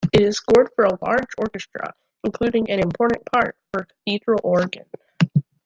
[0.13, 1.93] It is scored for a large orchestra,
[2.23, 4.85] including an important part for cathedral organ.